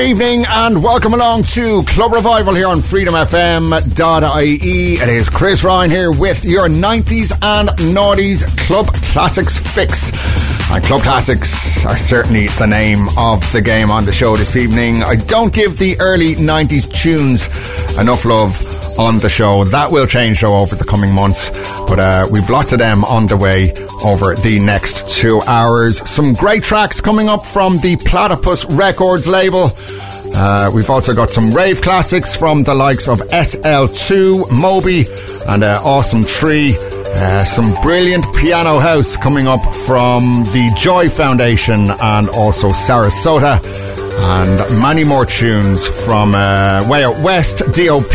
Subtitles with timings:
[0.00, 4.48] Good evening and welcome along to Club Revival here on freedomfm.ie.
[4.94, 10.10] It is Chris Ryan here with your 90s and noughties Club Classics fix.
[10.70, 15.02] And Club Classics are certainly the name of the game on the show this evening.
[15.02, 17.46] I don't give the early 90s tunes
[17.98, 18.56] enough love
[18.98, 19.64] on the show.
[19.64, 21.50] That will change though over the coming months.
[21.86, 23.72] But uh, we've lots of them on the way
[24.04, 25.98] over the next two hours.
[26.08, 29.70] Some great tracks coming up from the Platypus Records label.
[30.34, 35.04] Uh, we've also got some rave classics from the likes of SL2, Moby,
[35.48, 36.74] and uh, Awesome 3.
[37.12, 43.58] Uh, some brilliant piano house coming up from the Joy Foundation and also Sarasota.
[44.22, 48.14] And many more tunes from uh, Way Out West, DOP,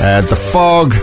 [0.00, 0.94] uh, The Fog,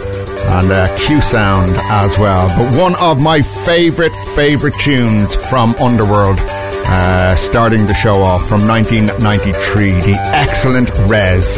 [0.48, 2.48] and uh, Q Sound as well.
[2.58, 6.38] But one of my favourite, favourite tunes from Underworld,
[6.88, 11.58] uh, starting the show off from 1993, the excellent Rez.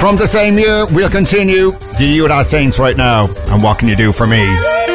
[0.00, 3.26] From the same year, we'll continue the Utah Saints right now.
[3.48, 4.85] And what can you do for me?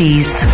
[0.00, 0.49] 60s.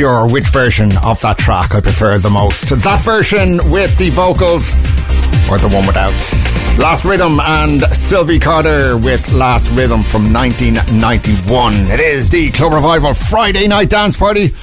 [0.00, 2.70] sure which version of that track I prefer the most.
[2.70, 4.72] That version with the vocals
[5.50, 6.14] or the one without.
[6.78, 11.74] Last Rhythm and Silvie Carter with Last Rhythm from 1991.
[11.90, 14.54] It is the Club Revival Friday Night Dance Party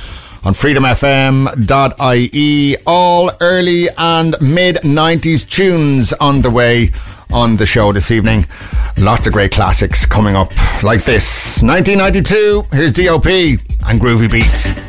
[0.43, 2.77] on freedomfm.ie.
[2.87, 6.89] All early and mid 90s tunes on the way
[7.31, 8.47] on the show this evening.
[8.97, 10.49] Lots of great classics coming up
[10.81, 12.63] like this 1992.
[12.71, 14.86] Here's DOP and Groovy Beats.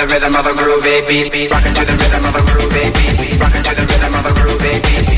[0.00, 1.50] the rhythm of a groovy beat.
[1.50, 3.40] Rockin' to the rhythm of a groovy beat.
[3.40, 5.09] Rockin' to the rhythm of a groovy beat.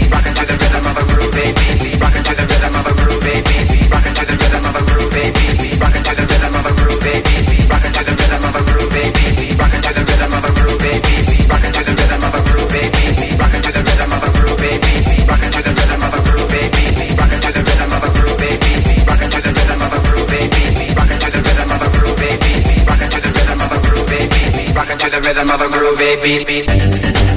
[26.23, 27.32] beat, beat, beat.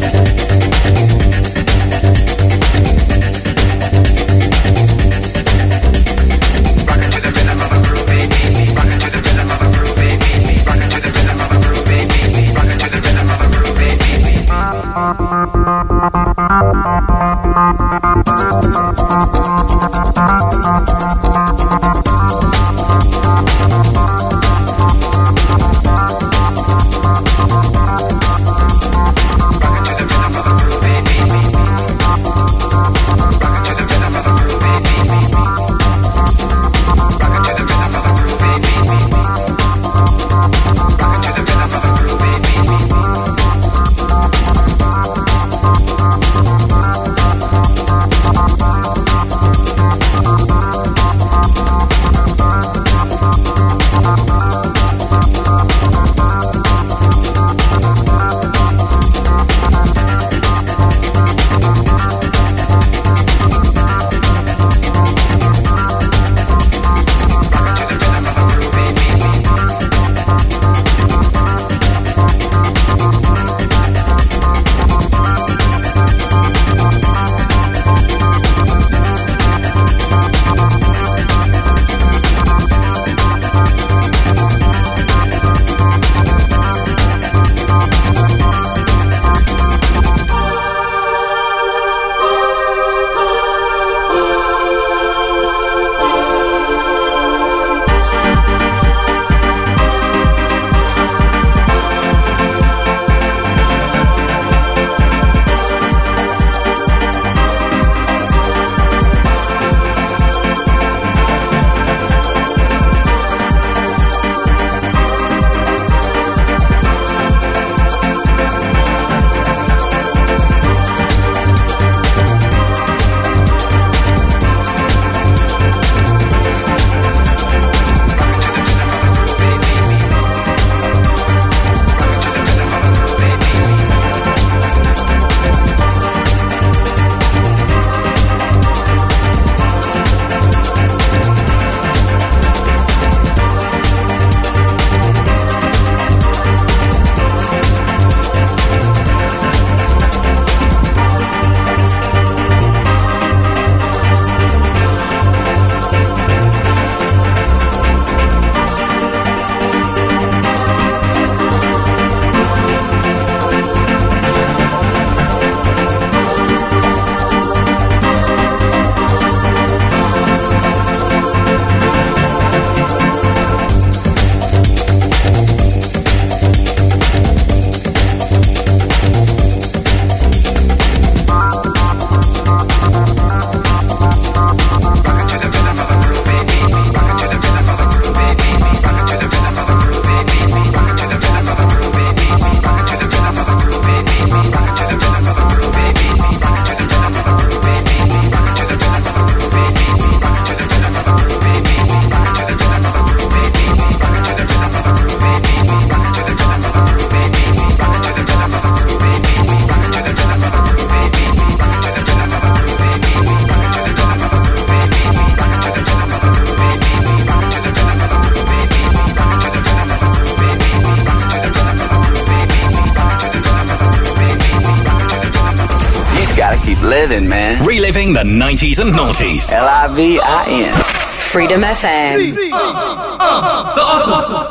[228.75, 229.53] Libbies and Naughties.
[229.53, 230.75] L I V I N.
[231.11, 232.35] Freedom FM.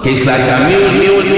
[0.02, 1.33] Kicks like a mule, mule,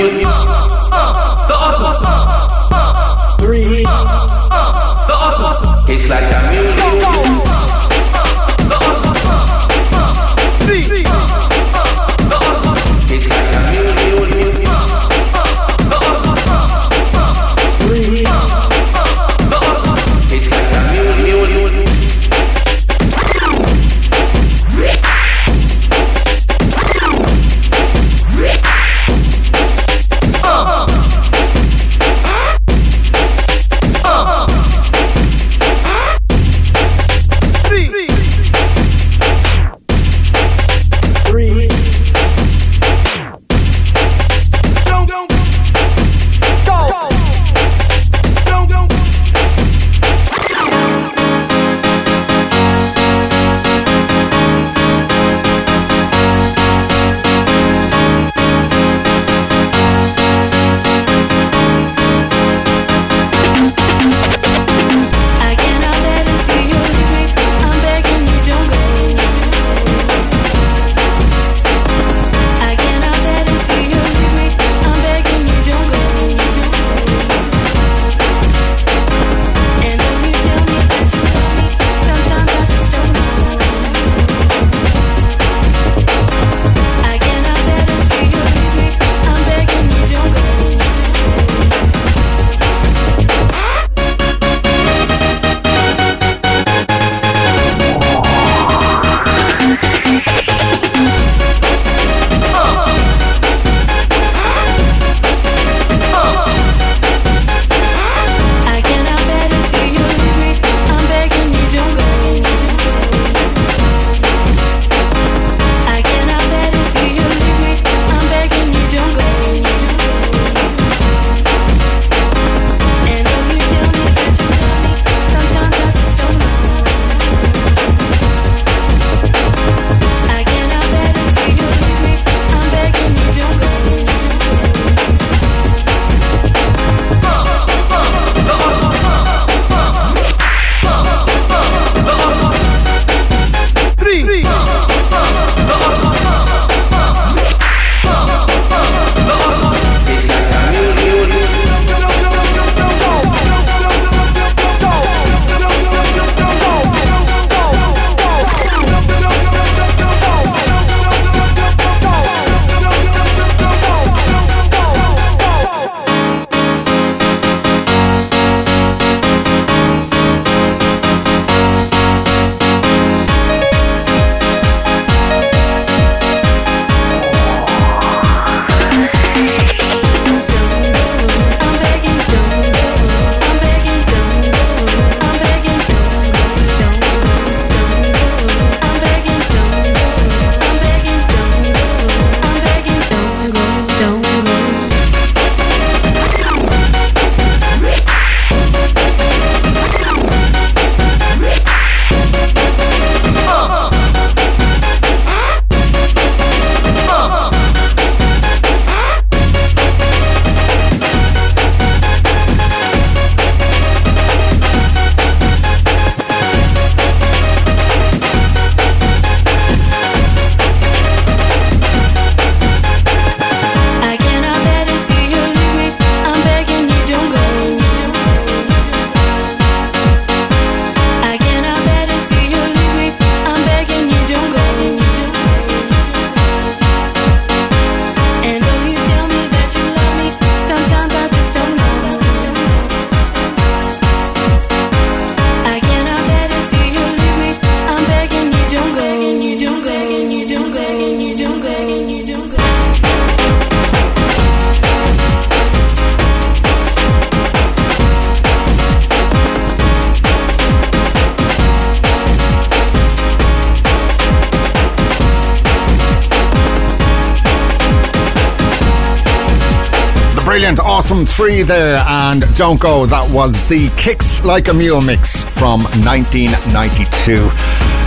[270.57, 273.05] Brilliant, Awesome 3 there, and Don't Go.
[273.05, 277.51] That was the Kicks Like a Mule mix from 1992.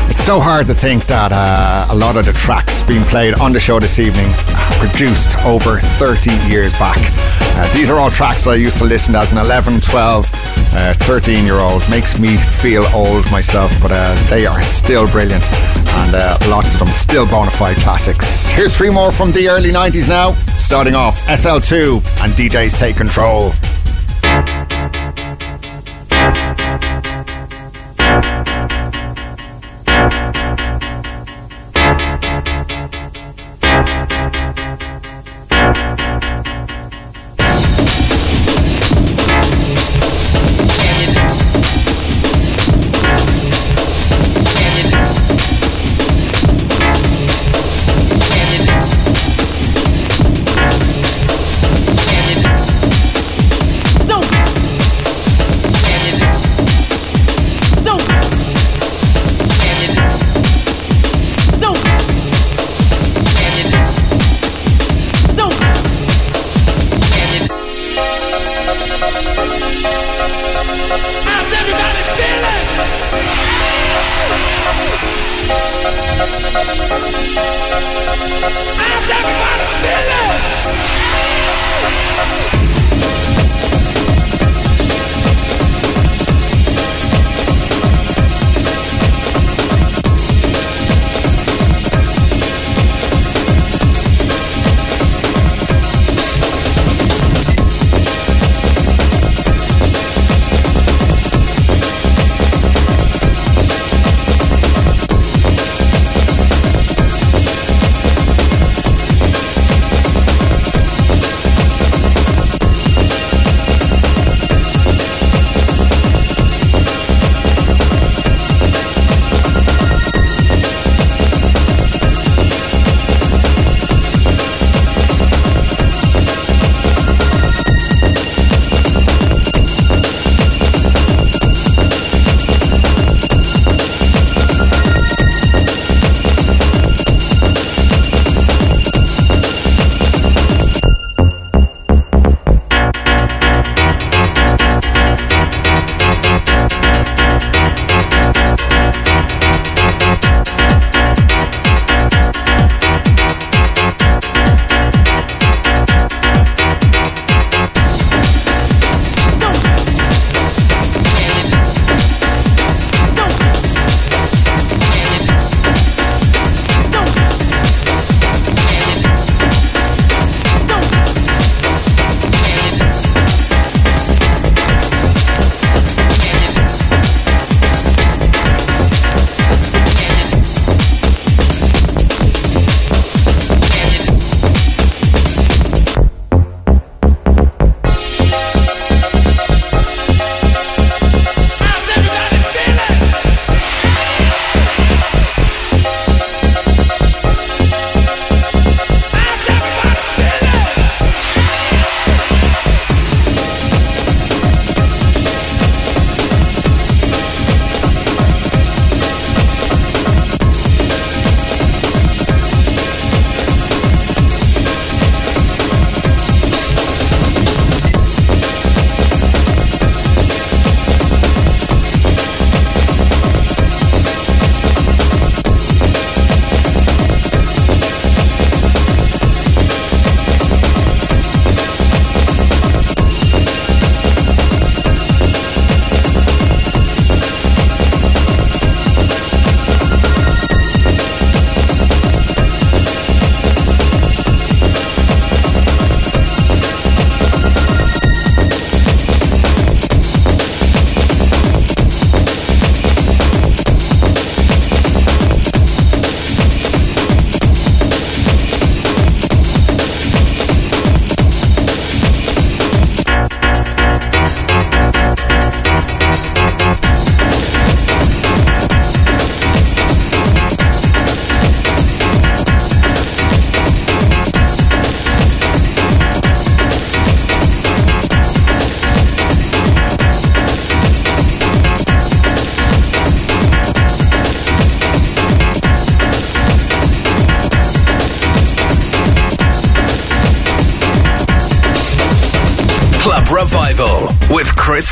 [0.09, 3.53] It's so hard to think that uh, a lot of the tracks being played on
[3.53, 4.33] the show this evening
[4.81, 6.97] produced over 30 years back.
[7.53, 10.25] Uh, these are all tracks I used to listen to as an 11, 12,
[10.73, 11.87] uh, 13 year old.
[11.89, 15.43] Makes me feel old myself, but uh, they are still brilliant.
[15.51, 18.47] And uh, lots of them still bona fide classics.
[18.47, 20.33] Here's three more from the early 90s now.
[20.57, 23.51] Starting off SL2 and DJs Take Control.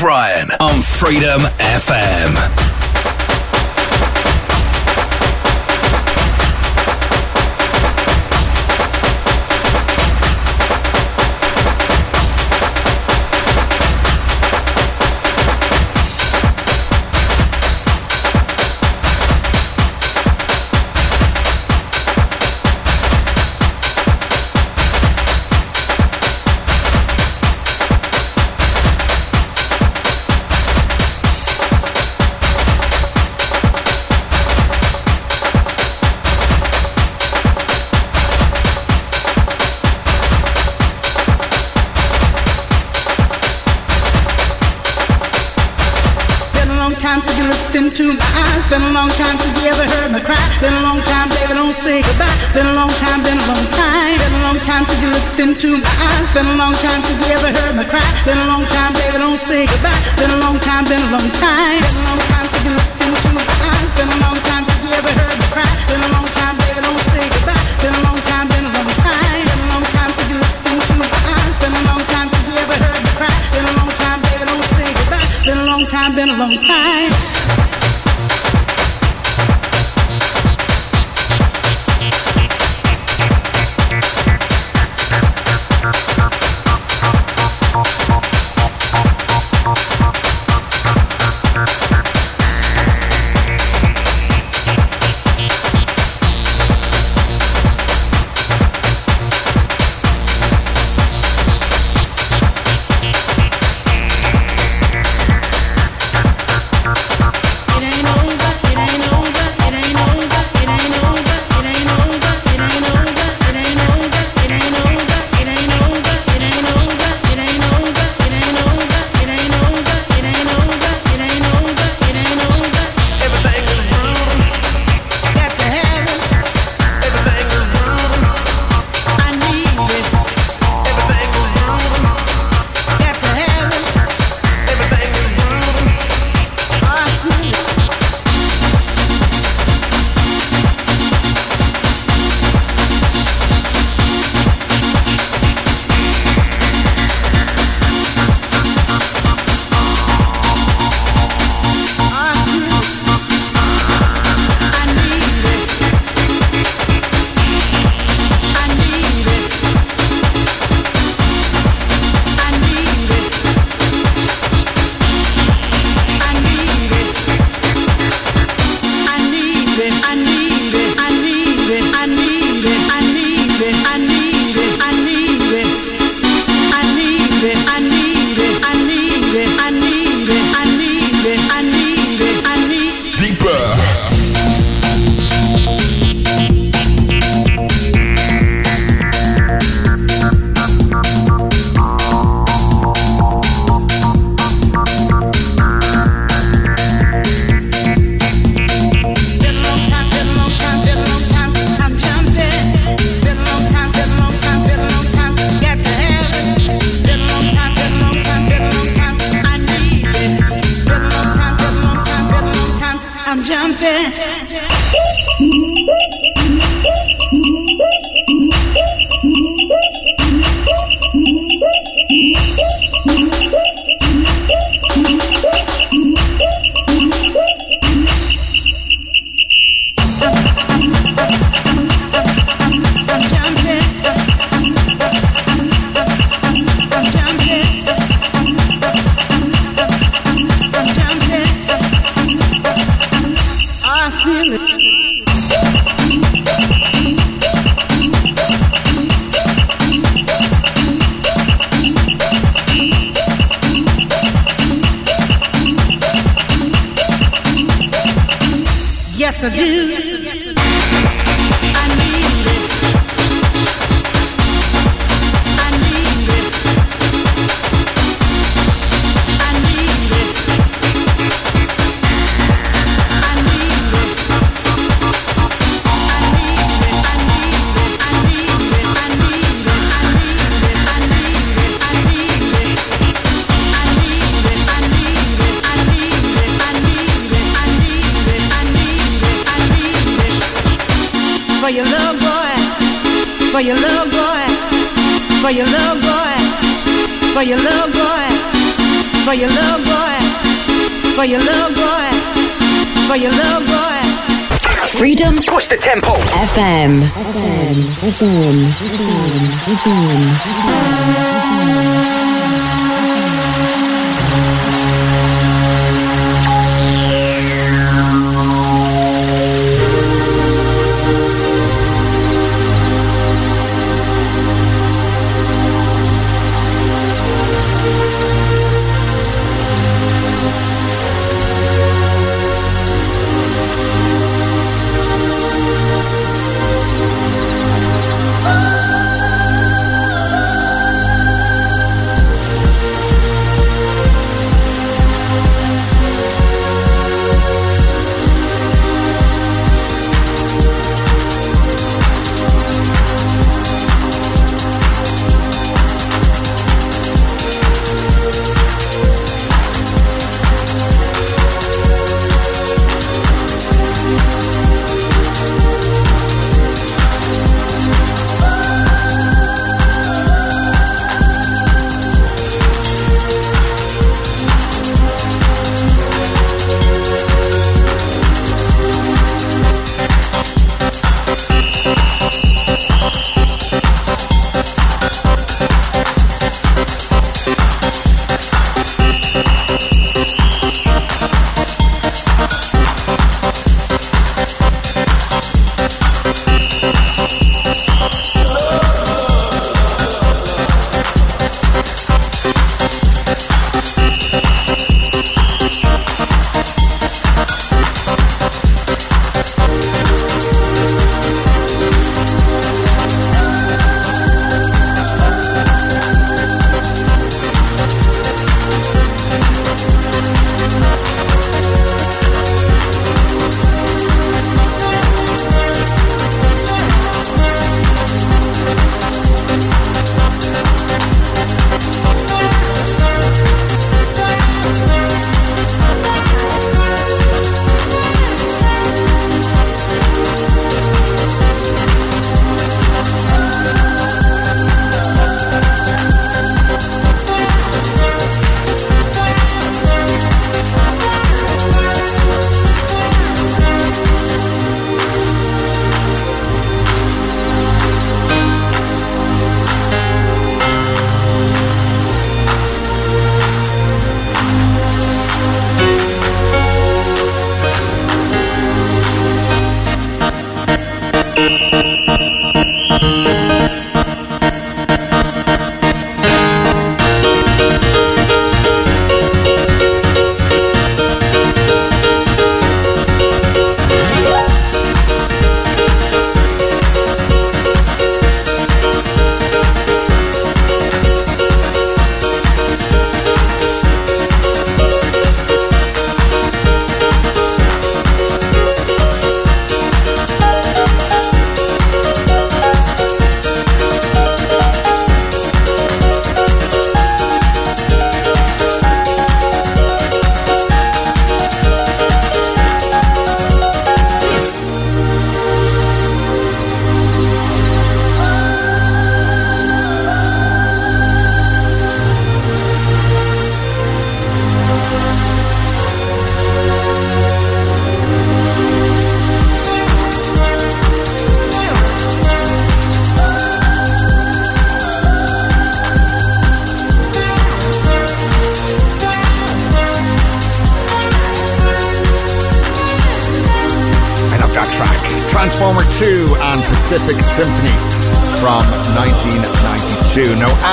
[0.00, 1.40] Ryan on Freedom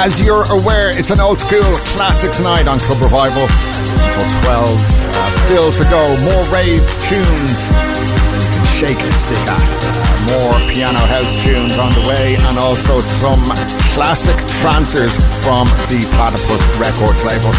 [0.06, 1.66] as you're aware, it's an old school
[1.98, 3.50] classics night on Club Revival
[4.06, 4.70] until 12.
[4.70, 9.58] Uh, still to go, more rave tunes you can shake a stick at.
[9.58, 10.06] Uh,
[10.38, 13.42] more piano house tunes on the way, and also some
[13.98, 17.50] classic trancers from the Platypus Records label.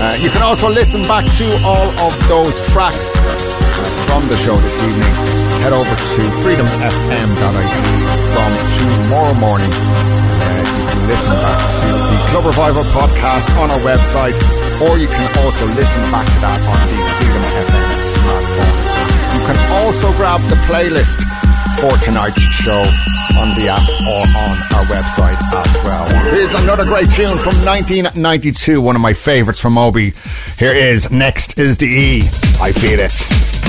[0.00, 3.20] Uh, you can also listen back to all of those tracks
[4.08, 5.14] from the show this evening.
[5.64, 7.80] Head over to freedomfm.ie
[8.34, 9.72] from tomorrow morning.
[9.72, 14.36] Uh, you can listen back to the Club Revival podcast on our website,
[14.82, 18.76] or you can also listen back to that on the Freedom FM smartphone.
[19.32, 21.22] You can also grab the playlist
[21.80, 22.82] for tonight's show
[23.40, 26.04] on the app or on our website as well.
[26.34, 30.12] Here's another great tune from 1992, one of my favorites from Moby.
[30.58, 32.18] Here is Next is the E.
[32.60, 33.61] I feel it.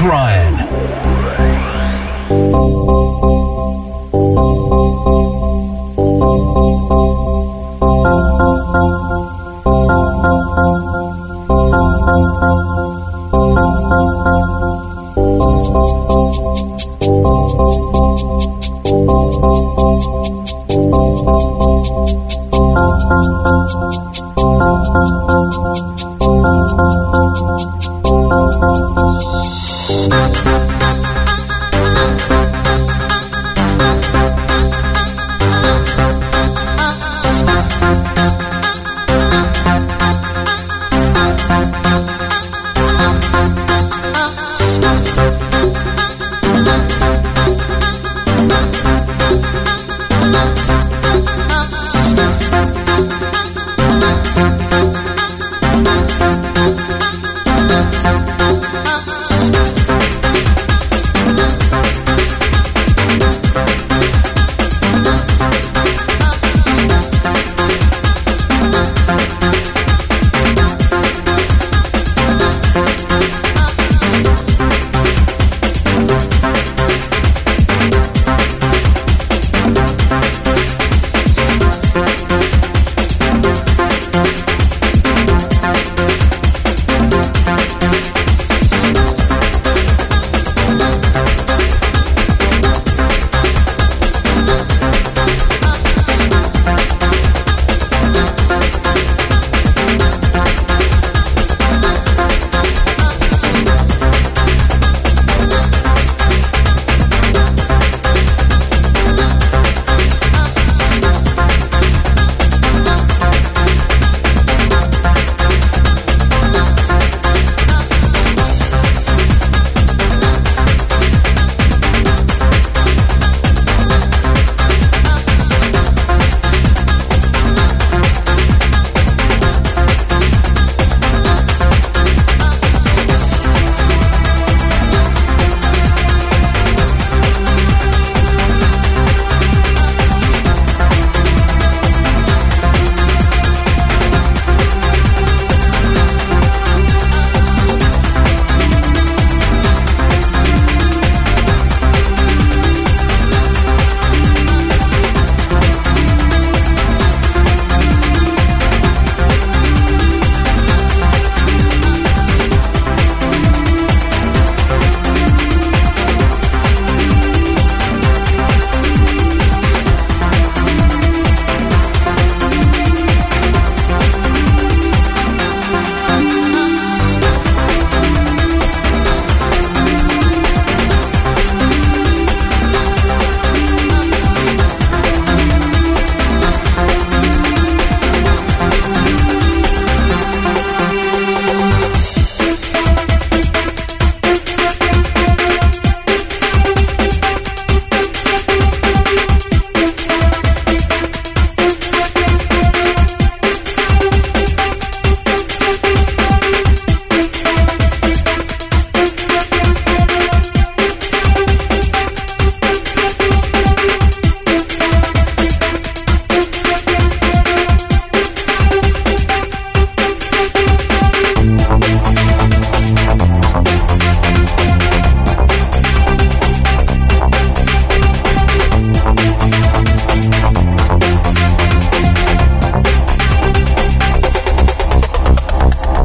[0.00, 0.57] Ryan.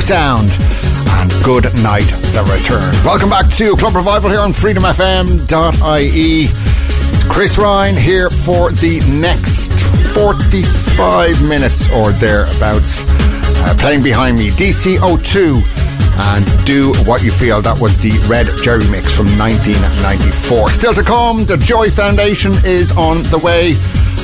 [0.00, 0.48] Sound
[1.20, 2.94] and Good Night The Return.
[3.04, 6.46] Welcome back to Club Revival here on freedomfm.ie.
[6.48, 9.72] It's Chris Ryan here for the next
[10.14, 13.02] 45 minutes or thereabouts.
[13.60, 15.60] Uh, playing behind me, DCO2
[16.16, 17.60] and Do What You Feel.
[17.60, 20.70] That was the Red Jerry Mix from 1994.
[20.70, 23.74] Still to come, the Joy Foundation is on the way,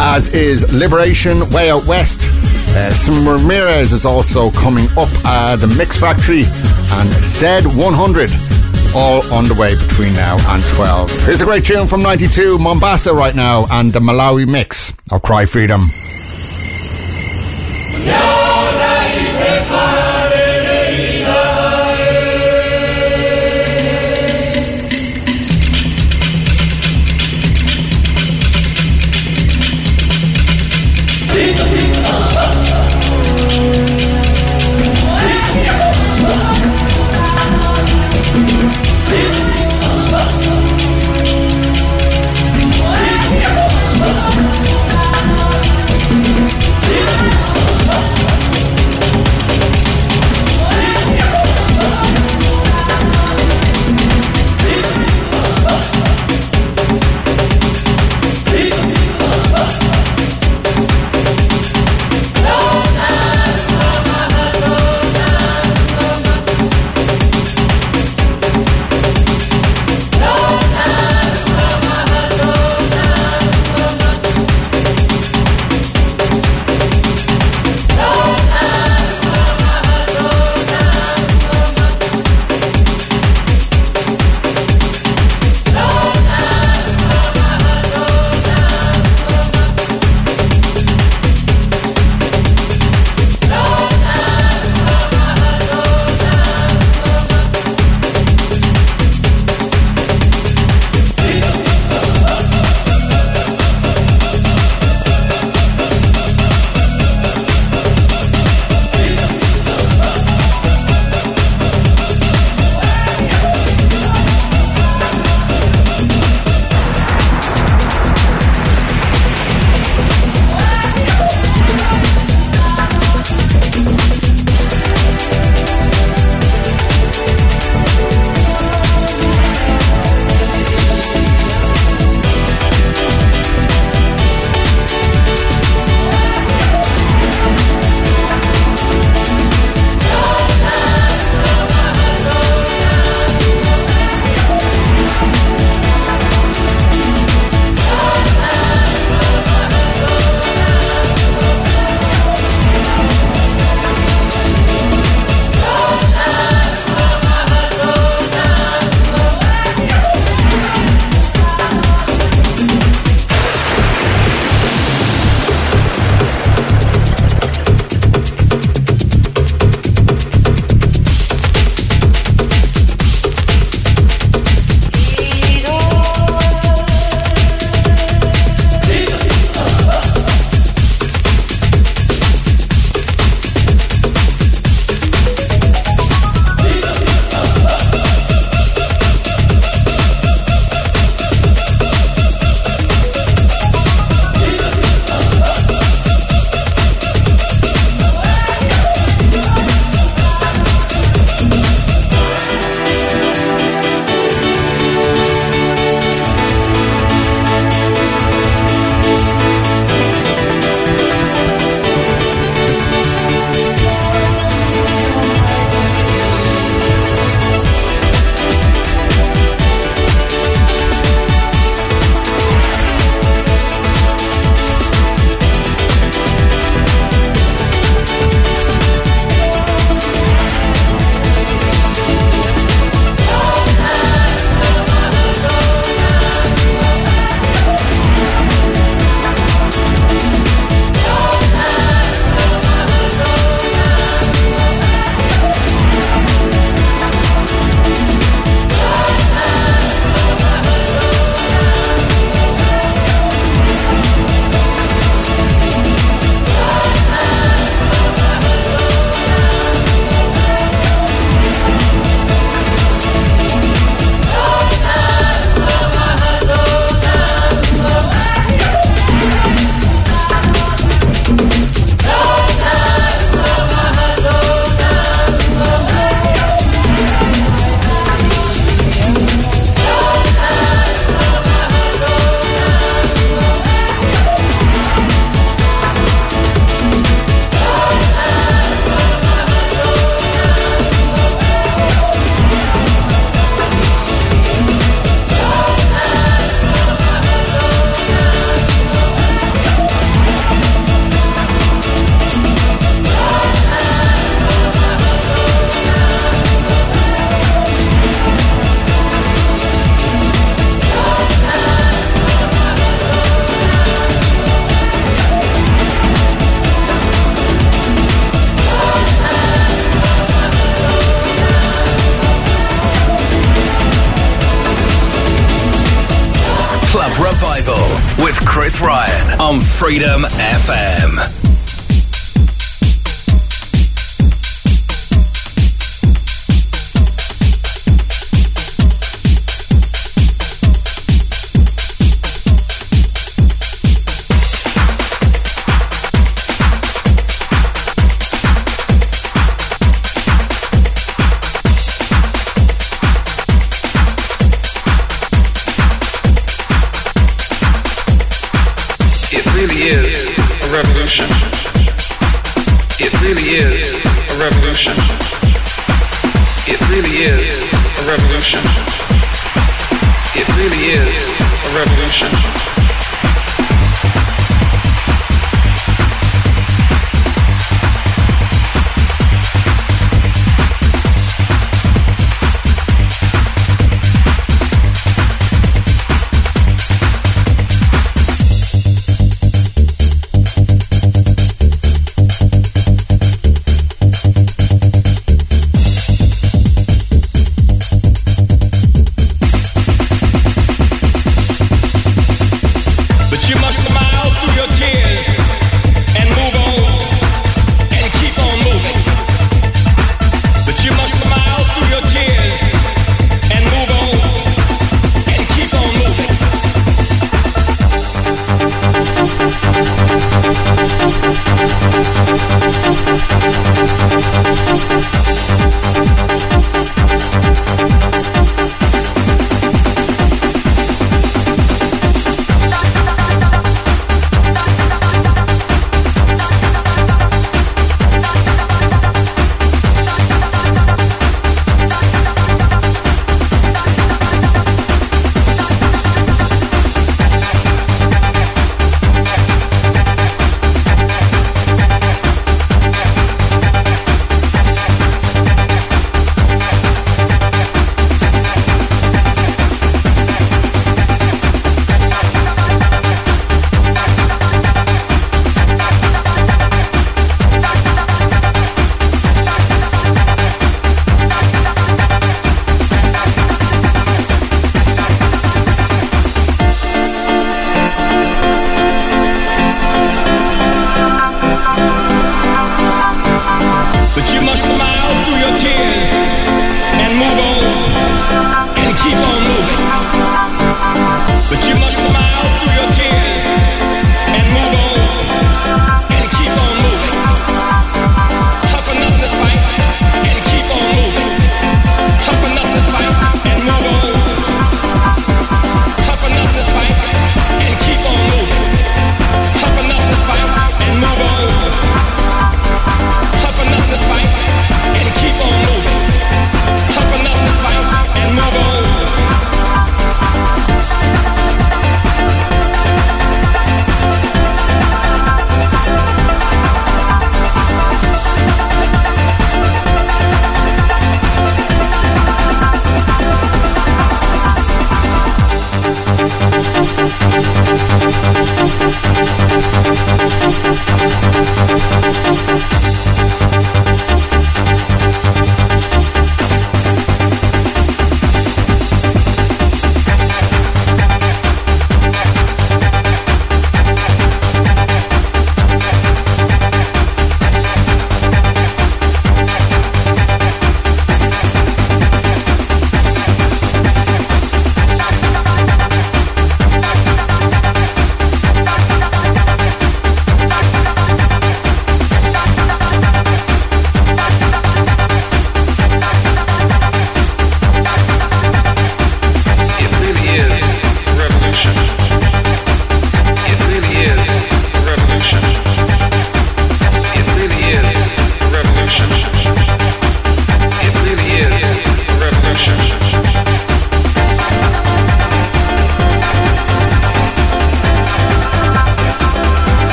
[0.00, 2.31] as is Liberation Way Out West.
[2.74, 8.32] Uh, some Ramirez is also coming up at the Mix Factory and Z100
[8.94, 11.10] all on the way between now and 12.
[11.24, 15.44] Here's a great tune from 92, Mombassa right now, and the Malawi mix of Cry
[15.44, 15.80] Freedom.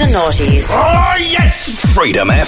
[0.00, 0.70] And noughties.
[0.72, 1.94] Oh, yes!
[1.94, 2.39] Freedom eh?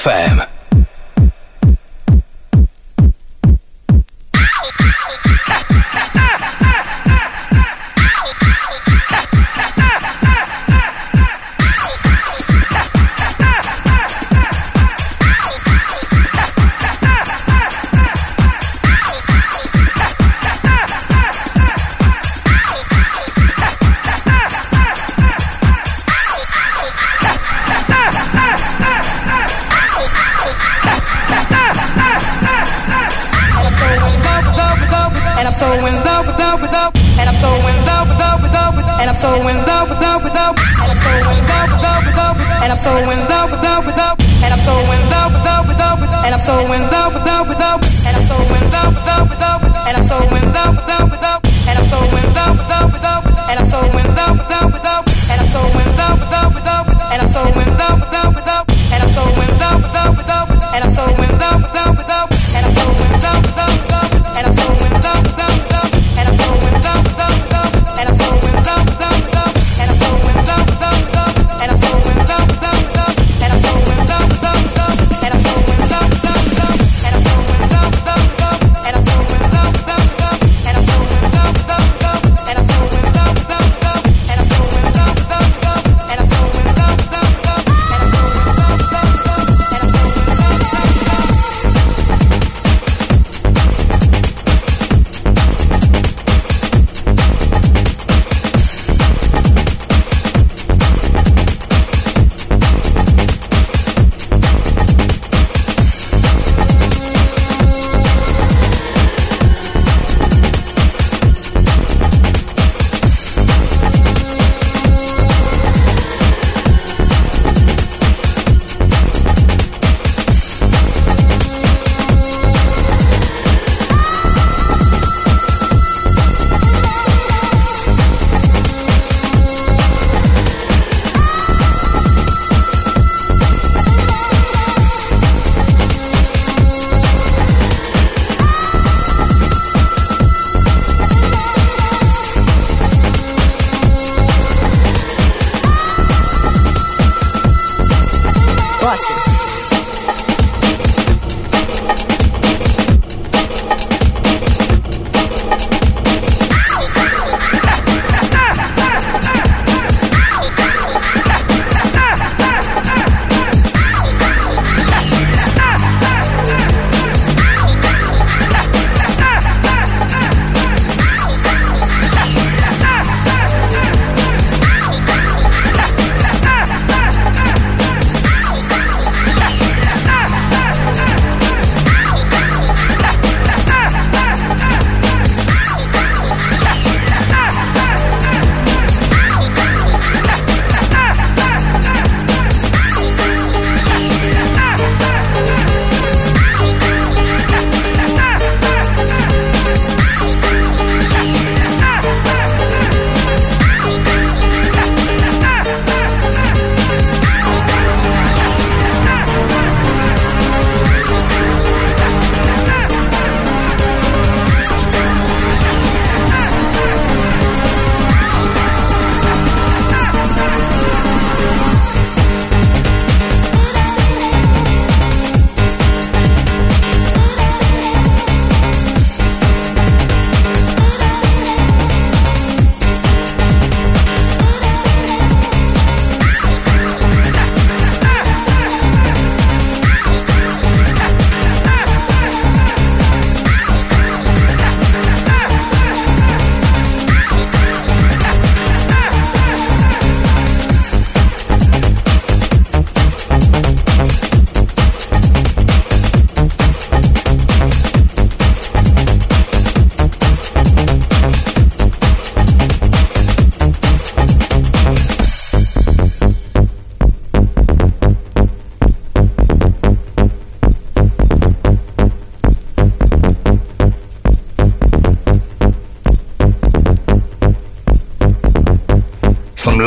[39.48, 40.54] In love with love with love.
[40.58, 42.36] And I'm so in love with love with love.
[42.62, 44.16] And I'm so in love with love with love.
[44.44, 46.02] And I'm so in love with love with love.
[46.22, 47.80] And I'm so in love with love with love.
[48.06, 49.72] And I'm so in love with love with love.
[49.82, 51.42] And I'm so in love with love with love.
[51.58, 53.24] And I'm so in love with love with love.
[53.42, 55.04] And I'm so in love with love with love.
[55.30, 56.86] And I'm so in love with love with love.
[57.12, 58.66] And I'm so in love with love with love.
[58.92, 60.48] And I'm so in love with love with love.
[60.74, 61.21] And I'm so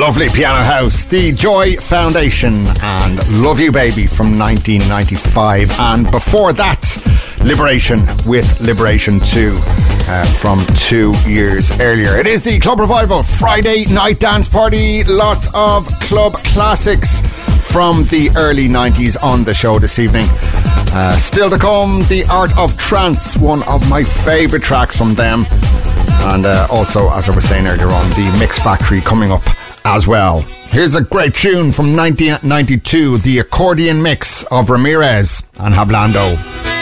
[0.05, 2.53] lovely piano house, the Joy Foundation,
[2.83, 5.79] and Love You Baby from 1995.
[5.79, 6.85] And before that,
[7.43, 12.19] Liberation with Liberation 2 uh, from two years earlier.
[12.19, 15.03] It is the Club Revival Friday night dance party.
[15.05, 17.21] Lots of club classics
[17.71, 20.27] from the early 90s on the show this evening.
[20.93, 25.45] Uh, still to come, The Art of Trance, one of my favourite tracks from them.
[26.27, 29.41] And uh, also, as I was saying earlier on, the Mix Factory coming up
[29.85, 30.41] as well.
[30.41, 36.74] Here's a great tune from 1992, the accordion mix of Ramirez and Hablando.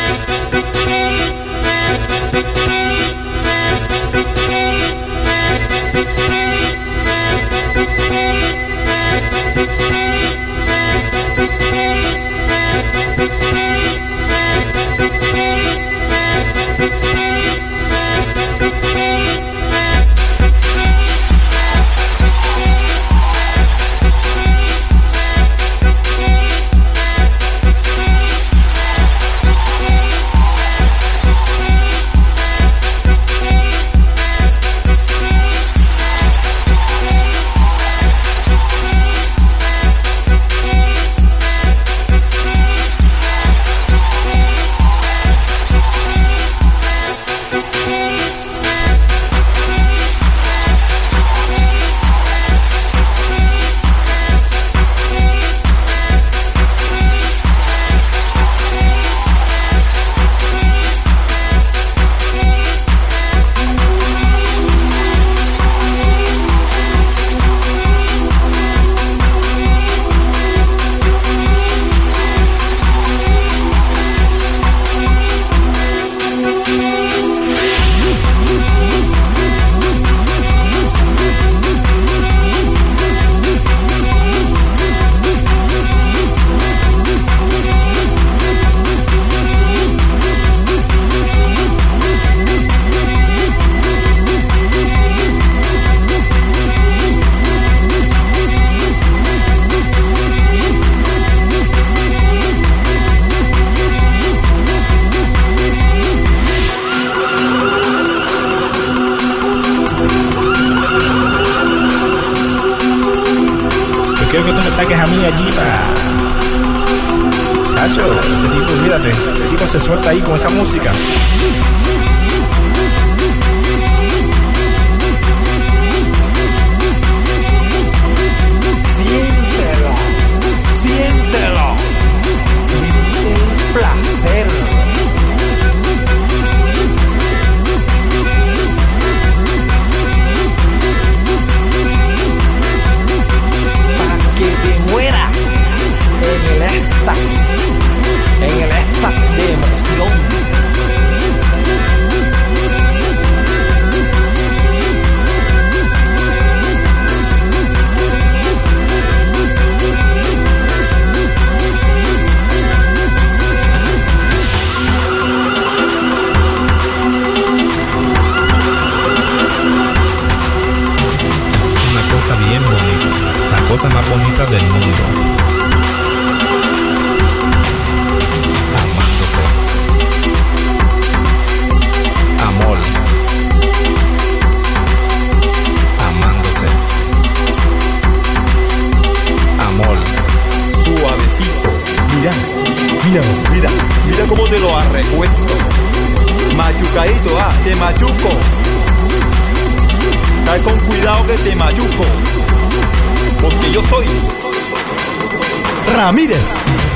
[206.14, 206.93] Ramírez.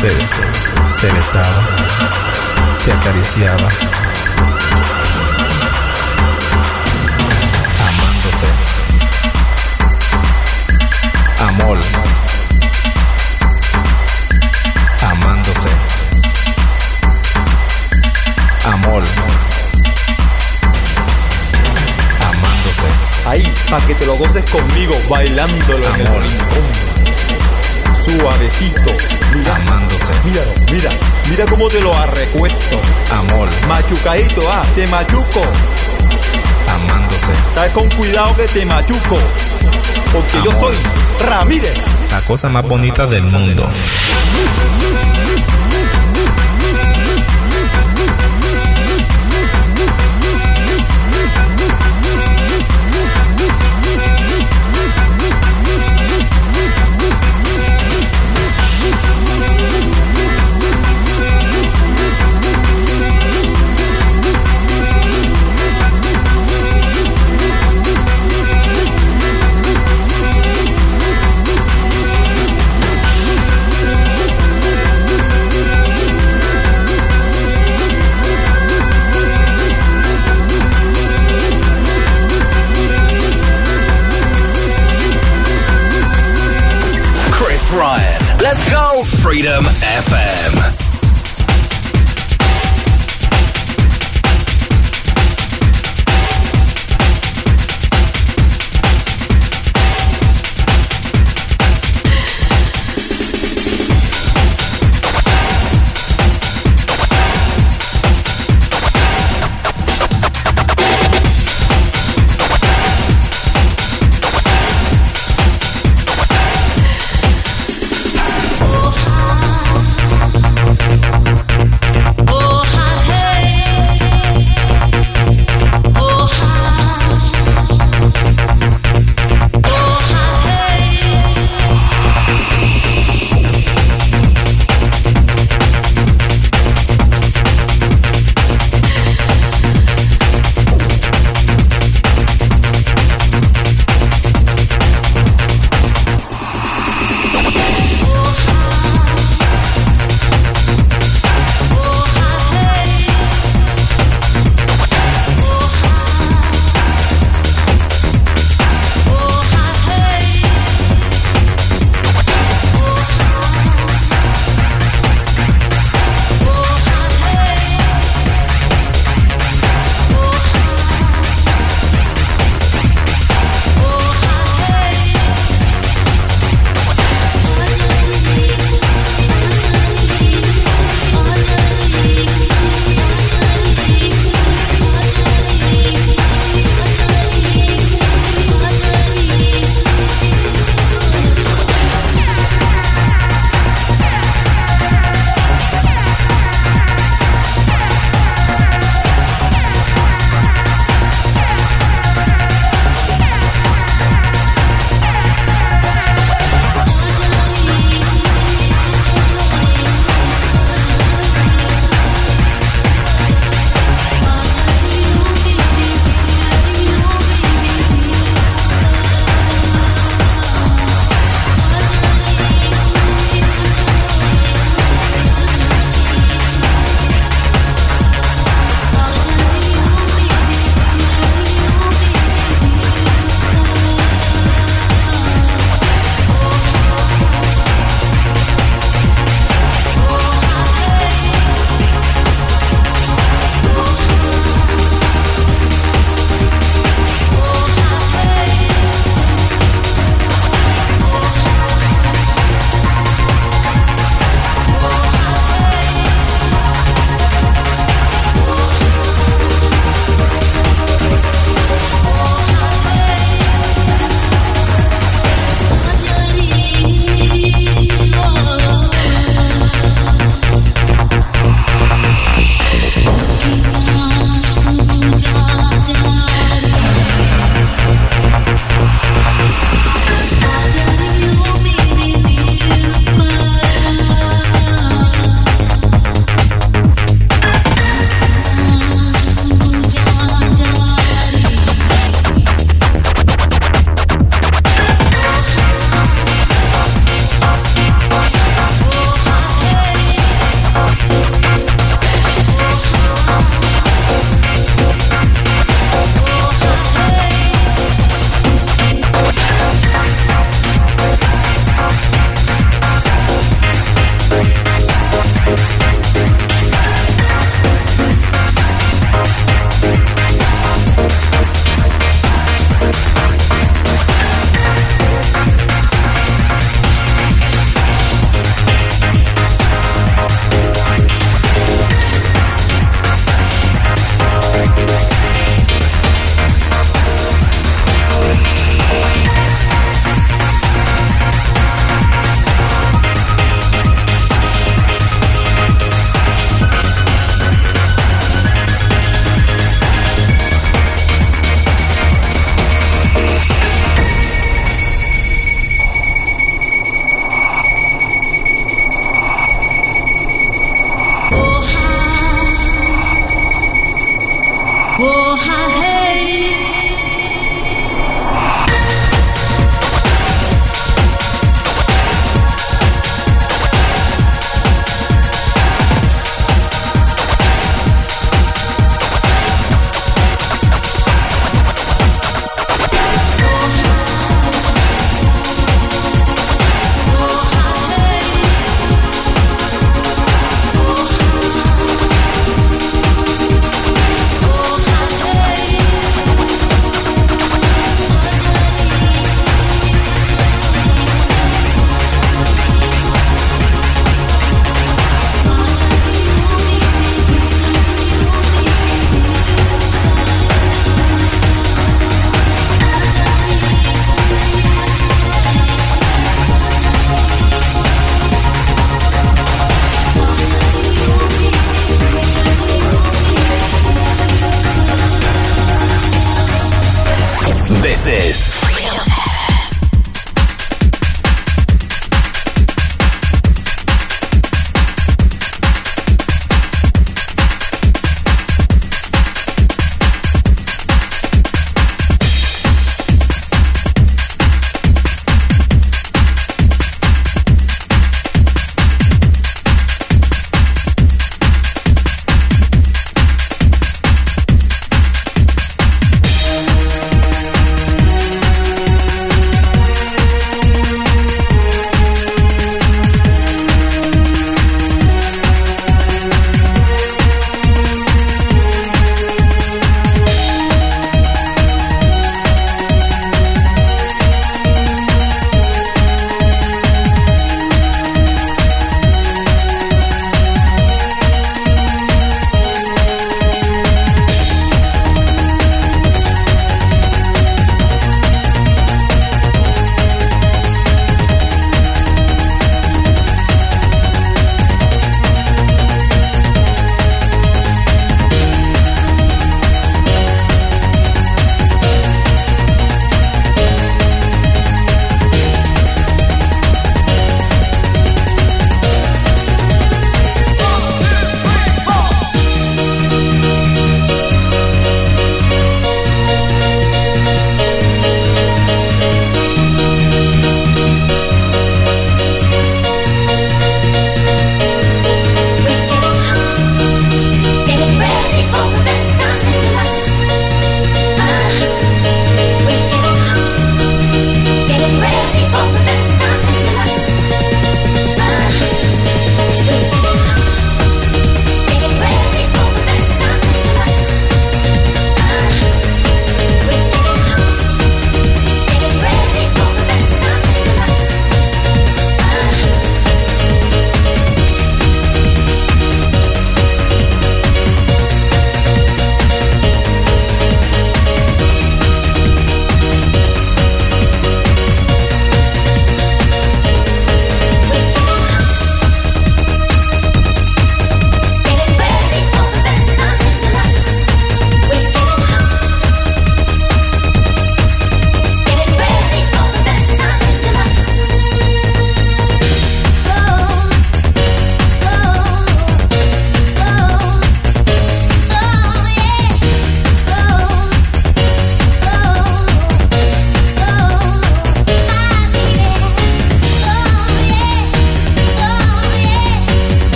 [0.00, 1.66] se, besaba,
[2.78, 3.68] se acariciaba,
[7.86, 8.46] amándose.
[11.40, 11.78] Amor.
[15.02, 15.68] Amándose.
[18.64, 19.02] Amor.
[22.22, 22.86] Amándose.
[23.26, 26.64] Ahí, para que te lo goces conmigo, bailándolo en el rincón.
[28.02, 30.12] Suavecito mira, Amándose.
[30.24, 30.90] míralo, mira,
[31.28, 32.80] mira cómo te lo arrecuesto.
[33.12, 33.48] Amor.
[33.68, 35.42] Machucadito, ah, te machuco.
[36.68, 37.32] Amándose.
[37.32, 39.16] Estás con cuidado que te machuco.
[40.12, 40.74] Porque yo soy
[41.28, 42.08] Ramírez.
[42.10, 43.68] La cosa más bonita del mundo.
[89.30, 90.59] Freedom FM.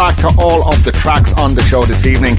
[0.00, 2.32] Back to all of the tracks on the show this evening.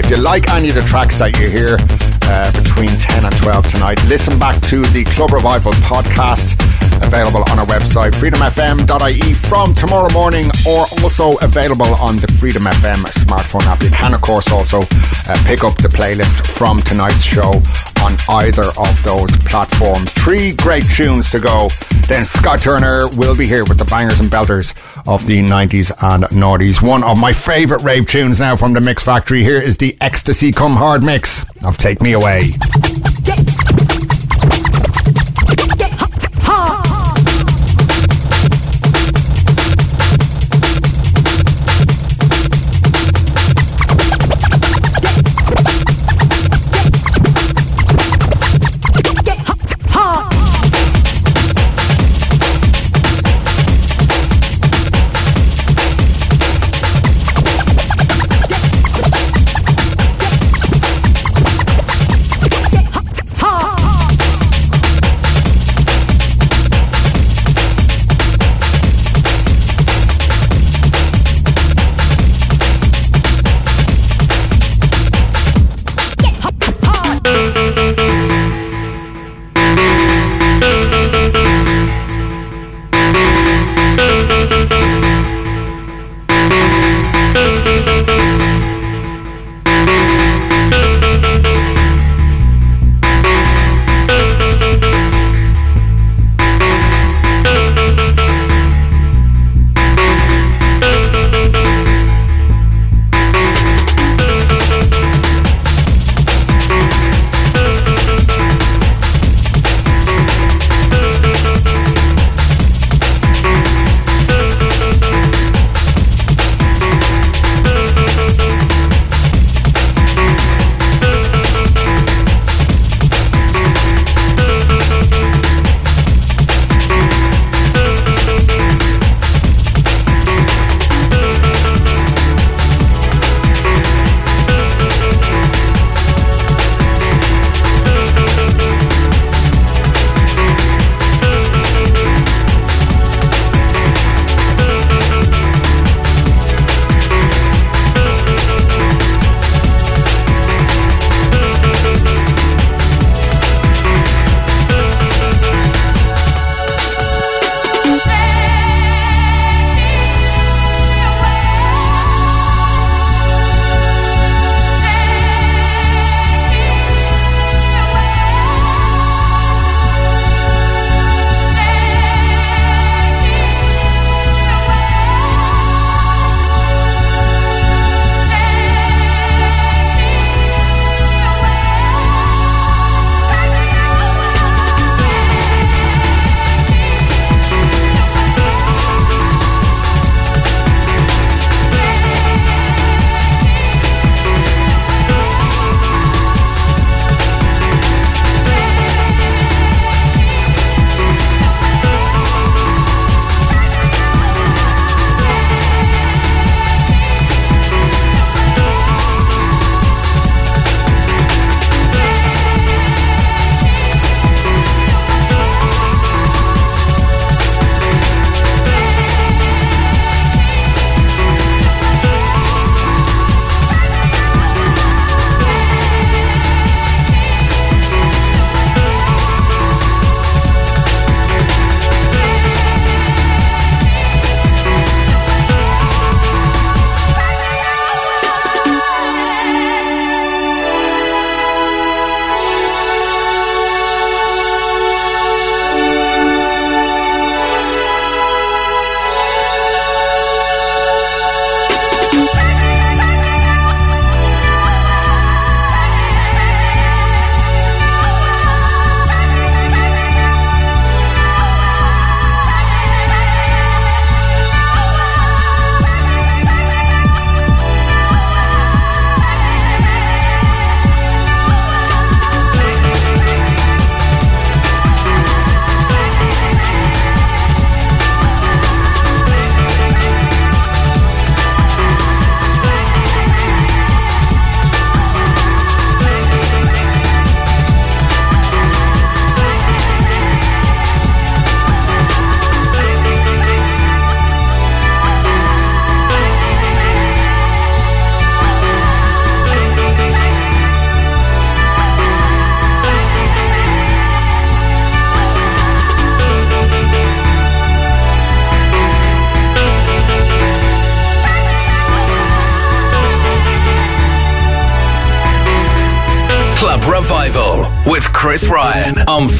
[0.00, 1.76] If you like any of the tracks that you hear
[2.24, 6.56] uh, between 10 and 12 tonight, listen back to the Club Revival podcast
[7.04, 13.04] available on our website freedomfm.ie from tomorrow morning or also available on the Freedom FM
[13.12, 13.82] smartphone app.
[13.82, 17.60] You can, of course, also uh, pick up the playlist from tonight's show
[18.00, 20.10] on either of those platforms.
[20.12, 21.68] Three great tunes to go.
[22.08, 24.72] Then Scott Turner will be here with the bangers and belters
[25.06, 26.80] of the 90s and noughties.
[26.86, 29.42] One of my favourite rave tunes now from the Mix Factory.
[29.42, 32.50] Here is the Ecstasy Come Hard mix of Take Me Away.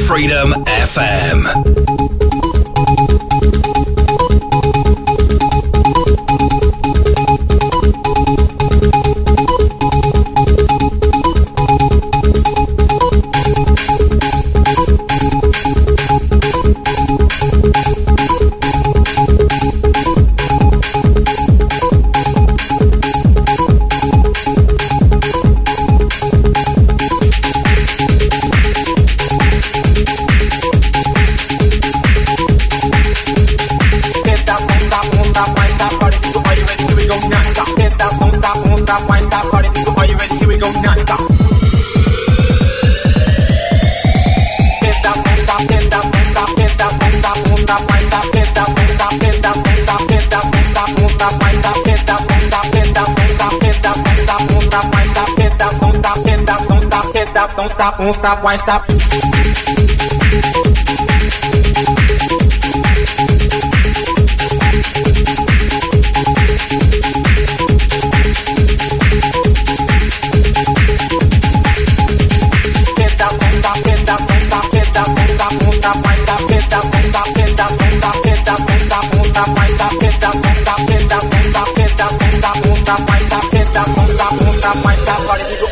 [0.07, 0.62] freedom
[57.83, 58.83] stop, won't stop, why stop?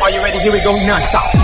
[0.03, 0.39] Are you ready?
[0.39, 1.40] Here we go, non-stop.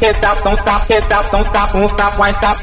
[0.00, 2.56] can't stop, don't stop, can't stop, don't stop, won't stop, why stop?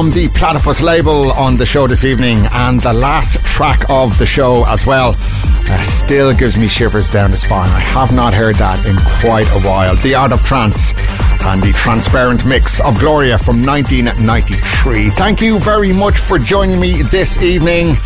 [0.00, 4.24] From the Platypus label on the show this evening, and the last track of the
[4.24, 5.14] show as well.
[5.18, 7.68] Uh, still gives me shivers down the spine.
[7.68, 9.94] I have not heard that in quite a while.
[9.96, 10.94] The Art of Trance
[11.44, 15.10] and the transparent mix of Gloria from 1993.
[15.10, 17.96] Thank you very much for joining me this evening.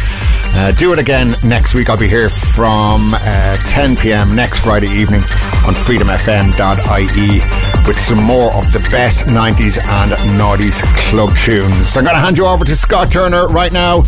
[0.57, 1.91] Uh, do it again next week.
[1.91, 4.35] I'll be here from uh, 10 p.m.
[4.35, 5.21] next Friday evening
[5.62, 11.97] on freedomfm.ie with some more of the best 90s and noughties club tunes.
[11.97, 14.02] I'm going to hand you over to Scott Turner right now.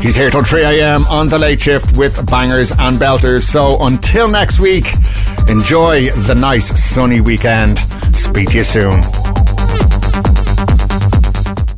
[0.00, 1.04] He's here till 3 a.m.
[1.06, 3.42] on the late shift with bangers and belters.
[3.42, 4.86] So until next week,
[5.48, 7.78] enjoy the nice sunny weekend.
[8.14, 9.02] Speak to you soon.